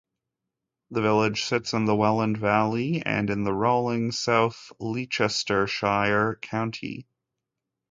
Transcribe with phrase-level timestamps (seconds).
[0.89, 7.05] The village sits in the Welland Valley in the rolling south Leicestershire countryside.